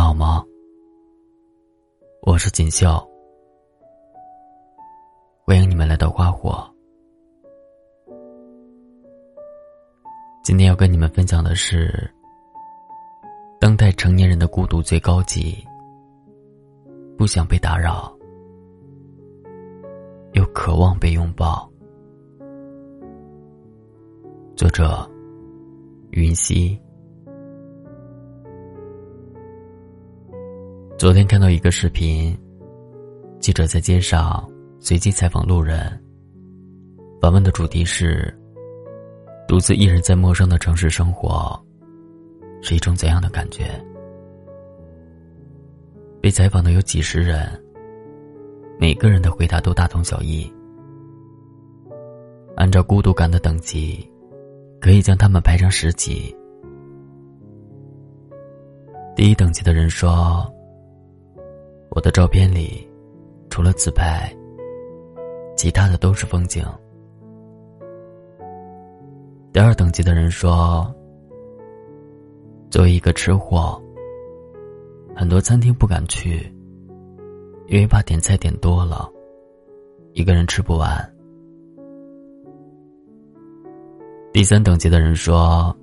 [0.00, 0.42] 好吗？
[2.22, 3.06] 我是锦绣，
[5.44, 6.58] 欢迎你们来到花火。
[10.42, 12.10] 今天要跟你们分享的是，
[13.60, 15.62] 当代成年人的孤独最高级，
[17.18, 18.10] 不想被打扰，
[20.32, 21.70] 又渴望被拥抱。
[24.56, 25.06] 作者：
[26.12, 26.80] 云溪。
[31.00, 32.38] 昨天看到一个视频，
[33.38, 34.46] 记者在街上
[34.78, 35.98] 随机采访路人。
[37.22, 38.38] 访问的主题是：
[39.48, 41.58] 独自一人在陌生的城市生活，
[42.60, 43.82] 是一种怎样的感觉？
[46.20, 47.48] 被采访的有几十人，
[48.78, 50.52] 每个人的回答都大同小异。
[52.56, 54.06] 按照孤独感的等级，
[54.82, 56.36] 可以将他们排成十级。
[59.16, 60.46] 第一等级的人说。
[61.90, 62.88] 我的照片里，
[63.50, 64.32] 除了自拍，
[65.56, 66.64] 其他的都是风景。
[69.52, 70.88] 第二等级的人说
[72.70, 73.82] ：“作为一个吃货，
[75.16, 76.40] 很多餐厅不敢去，
[77.66, 79.10] 因为怕点菜点多了，
[80.12, 80.96] 一个人吃不完。”
[84.32, 85.76] 第三等级的人说：“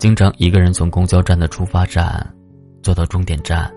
[0.00, 2.26] 经常一个人从公交站的出发站
[2.82, 3.70] 坐到终点站。”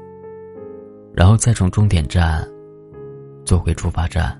[1.18, 2.48] 然后再从终点站
[3.44, 4.40] 坐回出发站。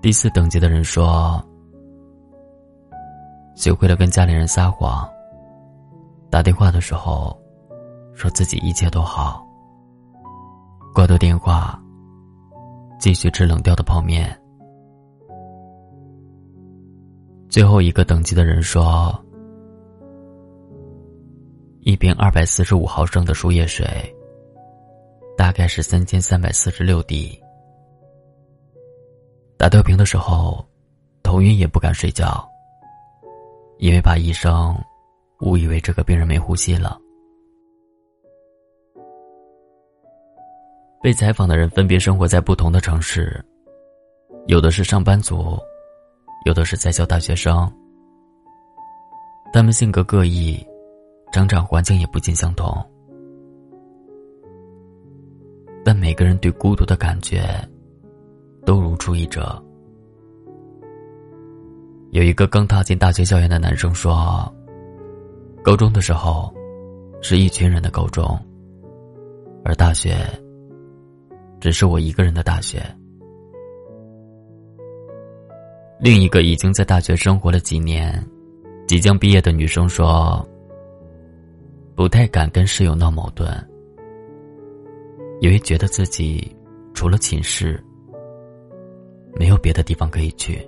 [0.00, 1.38] 第四等级的人说
[3.54, 5.06] ：“学会了跟家里人撒谎，
[6.30, 7.38] 打电话的时候
[8.14, 9.46] 说自己一切都好，
[10.94, 11.78] 挂断电话
[12.98, 14.34] 继续吃冷掉的泡面。”
[17.50, 19.14] 最后一个等级的人说。
[22.00, 23.86] 瓶二百四十五毫升的输液水，
[25.36, 27.38] 大概是三千三百四十六滴。
[29.58, 30.64] 打吊瓶的时候，
[31.22, 32.48] 头晕也不敢睡觉，
[33.76, 34.74] 因为怕医生
[35.40, 36.98] 误以为这个病人没呼吸了。
[41.02, 43.44] 被采访的人分别生活在不同的城市，
[44.46, 45.58] 有的是上班族，
[46.46, 47.70] 有的是在校大学生，
[49.52, 50.66] 他们性格各异。
[51.32, 52.76] 成长环境也不尽相同，
[55.84, 57.40] 但每个人对孤独的感觉
[58.66, 59.62] 都如出一辙。
[62.10, 64.52] 有一个刚踏进大学校园的男生说
[65.62, 66.52] ：“高中的时候
[67.22, 68.36] 是一群人的高中，
[69.64, 70.16] 而大学
[71.60, 72.82] 只是我一个人的大学。”
[76.00, 78.20] 另一个已经在大学生活了几年、
[78.88, 80.44] 即将毕业的女生说。
[82.00, 83.46] 不太敢跟室友闹矛盾，
[85.42, 86.50] 因为觉得自己
[86.94, 87.78] 除了寝室，
[89.34, 90.66] 没有别的地方可以去。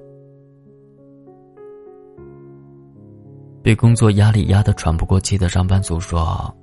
[3.63, 6.55] 被工作压力压得喘不过气的上班族说：“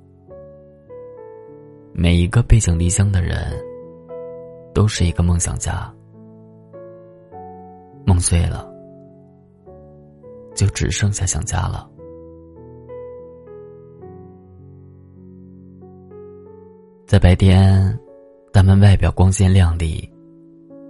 [1.92, 3.52] 每一个背井离乡的人，
[4.72, 5.92] 都是一个梦想家。
[8.06, 8.72] 梦碎了，
[10.54, 11.90] 就只剩下想家了。”
[17.10, 17.98] 在白天，
[18.52, 20.08] 他们外表光鲜亮丽，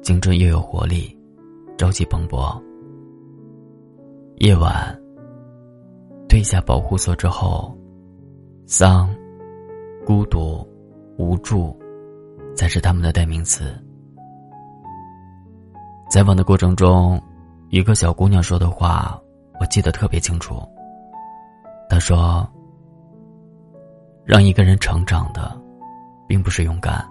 [0.02, 1.18] 青春又有活力，
[1.78, 2.62] 朝气蓬勃。
[4.36, 4.94] 夜晚，
[6.28, 7.74] 褪下保护色之后，
[8.66, 9.08] 丧、
[10.04, 10.62] 孤独、
[11.16, 11.74] 无助，
[12.54, 13.74] 才是他们的代名词。
[16.10, 17.18] 采访的过程中，
[17.70, 19.18] 一个小姑娘说的话，
[19.58, 20.56] 我记得特别清楚。
[21.88, 22.46] 她说
[24.22, 25.58] ：“让一个人成长的。”
[26.30, 27.04] 并不是勇敢，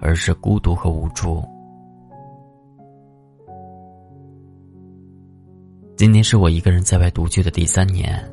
[0.00, 1.40] 而是孤独和无助。
[5.96, 8.28] 今年是我一个人在外独居的第三年。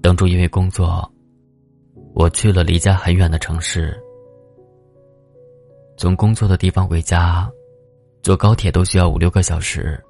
[0.00, 1.12] 当初因为工作，
[2.14, 4.00] 我去了离家很远的城市，
[5.96, 7.50] 从工作的地方回家，
[8.22, 10.00] 坐高铁都需要五六个小时。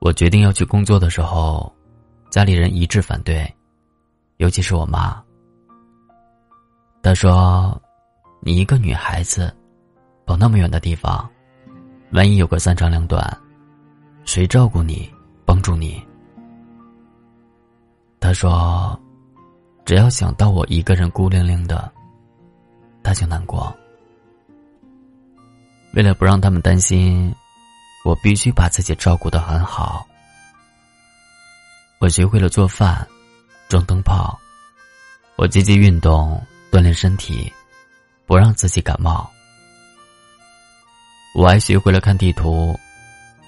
[0.00, 1.72] 我决定要去工作的时候，
[2.30, 3.55] 家里人一致反对。
[4.38, 5.22] 尤其是我妈，
[7.02, 7.80] 她说
[8.42, 9.54] ：“你一个女孩子，
[10.26, 11.28] 跑那么远的地方，
[12.12, 13.24] 万一有个三长两短，
[14.24, 15.10] 谁照顾你、
[15.44, 16.02] 帮助你？”
[18.20, 18.98] 她说
[19.86, 21.90] ：“只要想到我一个人孤零零的，
[23.02, 23.74] 她就难过。
[25.94, 27.34] 为了不让他们担心，
[28.04, 30.06] 我必须把自己照顾的很好。
[32.00, 33.06] 我学会了做饭、
[33.68, 34.38] 装灯泡，
[35.36, 36.40] 我积极运动
[36.70, 37.52] 锻炼身体，
[38.24, 39.28] 不让自己感冒。
[41.34, 42.78] 我还学会了看地图，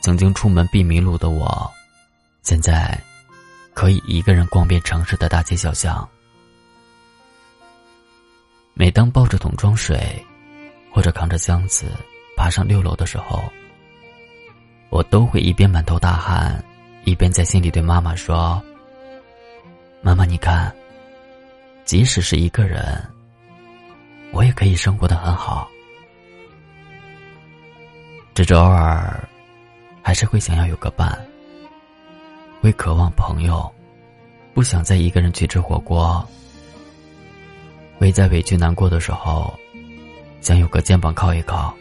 [0.00, 1.70] 曾经出门必迷路的我，
[2.42, 3.00] 现在
[3.74, 6.06] 可以一个人逛遍城市的大街小巷。
[8.74, 10.24] 每当抱着桶装水，
[10.92, 11.86] 或者扛着箱子
[12.36, 13.42] 爬上六楼的时候，
[14.90, 16.62] 我都会一边满头大汗，
[17.04, 18.62] 一边在心里对妈妈说
[20.00, 20.74] ：“妈妈，你看，
[21.84, 22.84] 即使是一个人，
[24.32, 25.68] 我也可以生活的很好。
[28.34, 29.28] 只是偶尔，
[30.02, 31.18] 还是会想要有个伴，
[32.60, 33.70] 会渴望朋友，
[34.54, 36.26] 不想再一个人去吃火锅。”
[37.98, 39.52] 会在委屈难过的时候，
[40.40, 41.74] 想有个肩膀靠一靠；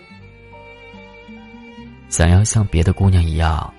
[2.10, 3.72] 想要像别的姑娘一样，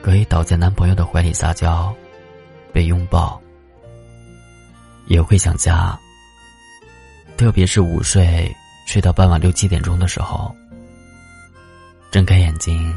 [0.00, 1.94] 可以倒在男朋友的怀里撒娇，
[2.76, 3.40] 被拥抱。
[5.06, 5.98] 也会想家，
[7.34, 8.54] 特别是午睡
[8.86, 10.54] 睡到傍晚六七点钟的时候，
[12.10, 12.94] 睁开眼睛，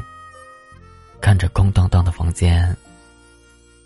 [1.21, 2.75] 看着空荡荡的房间，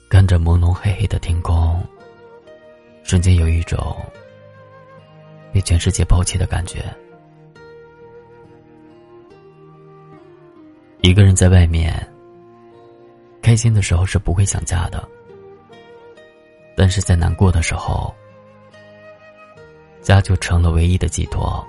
[0.09, 1.85] 看着朦胧黑黑的天空，
[3.03, 3.95] 瞬间有一种。
[5.51, 6.83] 被全世界抛弃的感觉。
[11.01, 11.93] 一个人在外面，
[13.43, 15.07] 开心的时候是不会想家的，
[16.83, 18.13] 但是在难过的时候，
[20.01, 21.65] 家就成了唯一的寄托。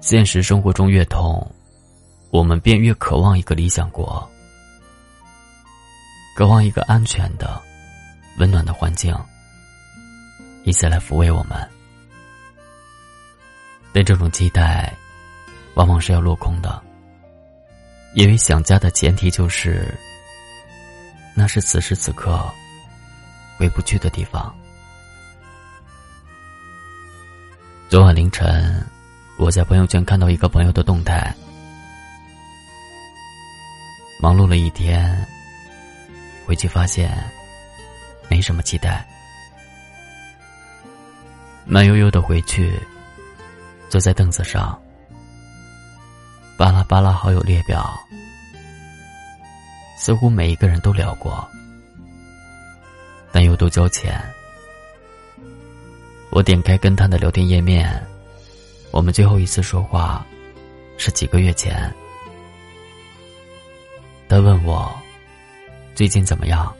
[0.00, 1.46] 现实生活中越痛，
[2.30, 4.26] 我们便越渴望一个理想国，
[6.34, 7.60] 渴望一个安全的。
[8.38, 9.14] 温暖的环境，
[10.64, 11.58] 以此来抚慰我们。
[13.92, 14.90] 但这种期待，
[15.74, 16.82] 往往是要落空的，
[18.14, 19.94] 因为想家的前提就是，
[21.34, 22.44] 那是此时此刻
[23.58, 24.54] 回不去的地方。
[27.88, 28.84] 昨晚凌晨，
[29.38, 31.34] 我在朋友圈看到一个朋友的动态，
[34.20, 35.26] 忙碌了一天，
[36.46, 37.12] 回去发现。
[38.28, 39.04] 没什么期待，
[41.64, 42.72] 慢悠悠的回去，
[43.88, 44.80] 坐在凳子上，
[46.60, 47.98] 巴拉巴拉好友列表，
[49.96, 51.48] 似乎每一个人都聊过，
[53.32, 54.22] 但又都交钱。
[56.28, 58.06] 我点开跟他的聊天页面，
[58.90, 60.22] 我们最后一次说话
[60.98, 61.90] 是几个月前。
[64.28, 64.94] 他问我
[65.94, 66.70] 最近怎么样。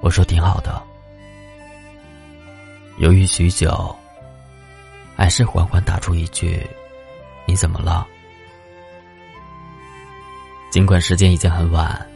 [0.00, 0.82] 我说挺好的，
[2.98, 3.96] 犹豫许久，
[5.14, 6.68] 还是缓缓打出一句
[7.46, 8.04] ：“你怎么了？”
[10.76, 12.06] 尽管时间已经很晚，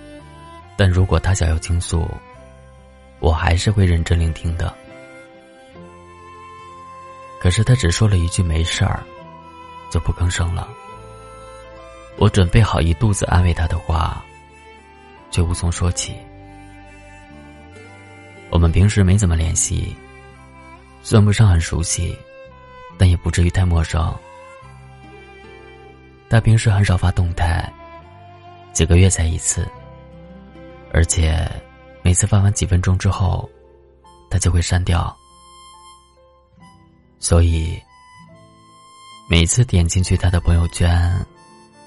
[0.77, 2.07] 但如果他想要倾诉，
[3.19, 4.71] 我还是会认真聆听的。
[7.41, 9.03] 可是他只说了一句“没事儿”，
[9.91, 10.69] 就不吭声了。
[12.19, 14.23] 我准备好一肚子安慰他的话，
[15.31, 16.15] 却无从说起。
[18.51, 19.97] 我们平时没怎么联系，
[21.03, 22.15] 算不上很熟悉，
[22.99, 24.15] 但也不至于太陌生。
[26.29, 27.67] 他平时很少发动态，
[28.73, 29.69] 几个月才一次，
[30.93, 31.49] 而且
[32.03, 33.49] 每次发完几分钟之后，
[34.31, 35.17] 他就会删掉。
[37.19, 37.81] 所以，
[39.29, 41.25] 每次点进去他的朋友圈，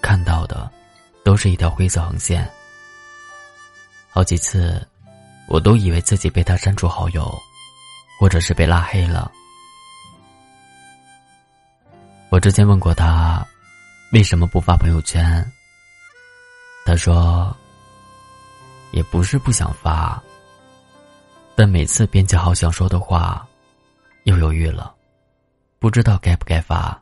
[0.01, 0.71] 看到的
[1.23, 2.49] 都是一条灰色横线。
[4.09, 4.85] 好几次。
[5.45, 7.29] 我都以为自己被他删除好友，
[8.17, 9.29] 或者是被拉黑了。
[12.29, 13.45] 我之前问过他，
[14.13, 15.45] 为什么不发朋友圈？
[16.85, 17.55] 他说，
[18.91, 20.21] 也不是不想发，
[21.55, 23.47] 但每次编辑好想说的话，
[24.23, 24.93] 又犹豫了，
[25.79, 27.01] 不知道该不该发，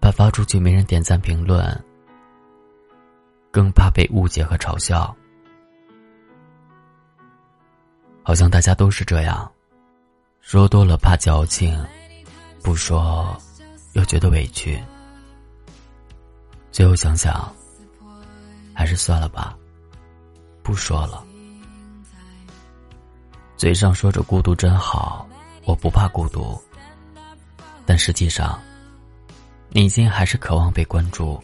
[0.00, 1.84] 怕发出去没人点赞评论，
[3.50, 5.14] 更怕被误解和嘲笑。
[8.22, 9.50] 好像大家都是这样，
[10.40, 11.82] 说多了怕矫情，
[12.62, 13.34] 不说
[13.94, 14.78] 又觉得委屈。
[16.76, 17.50] 最后想想，
[18.74, 19.56] 还是算了吧，
[20.62, 21.24] 不说了。
[23.56, 25.26] 嘴上说着孤独真好，
[25.64, 26.62] 我不怕孤独，
[27.86, 28.60] 但实际上，
[29.70, 31.42] 内心还是渴望被关注，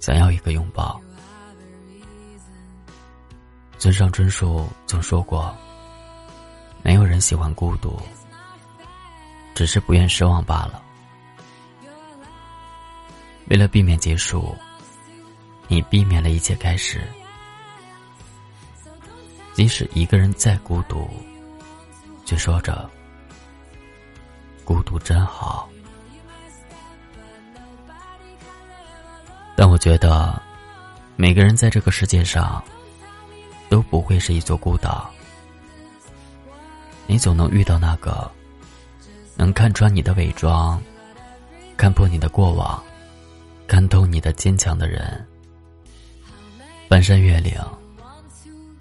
[0.00, 1.00] 想要一个拥抱。
[3.78, 5.56] 村上春树曾说过
[6.82, 8.02] ：“没有人喜欢孤独，
[9.54, 10.82] 只是不愿失望罢了。”
[13.48, 14.56] 为了避免结束，
[15.68, 17.02] 你避免了一切开始。
[19.52, 21.08] 即使一个人再孤独，
[22.24, 22.90] 却说着
[24.64, 25.68] 孤独真好。
[29.56, 30.42] 但我觉得，
[31.14, 32.62] 每个人在这个世界上
[33.68, 35.08] 都不会是一座孤岛。
[37.06, 38.28] 你总能遇到那个
[39.36, 40.82] 能看穿你的伪装、
[41.76, 42.82] 看破你的过往、
[43.66, 45.26] 看透你的坚强的人，
[46.88, 47.54] 翻山越岭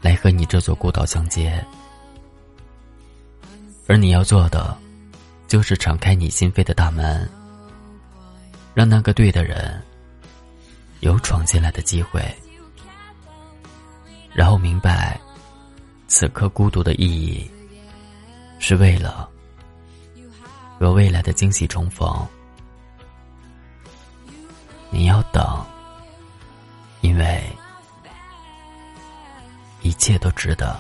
[0.02, 1.64] 来和你这座孤岛相接。
[3.88, 4.78] 而你要做的，
[5.48, 7.30] 就是敞开你心扉的大门，
[8.74, 9.82] 让那个对的人。
[11.02, 12.24] 有闯进来的机会，
[14.34, 15.20] 然后明白，
[16.08, 17.52] 此刻孤独的意义，
[18.58, 19.30] 是为了
[20.80, 22.26] 和未来的惊喜重逢。
[25.14, 25.64] 要等，
[27.02, 27.44] 因为
[29.84, 30.76] 一切都值得。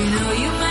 [0.00, 0.69] You know you